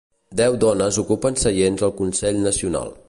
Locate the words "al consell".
1.89-2.41